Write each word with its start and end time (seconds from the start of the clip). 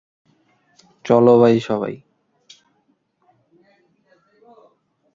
চলো 1.05 1.33
ভাই 1.41 1.55
সবাই! 1.59 1.95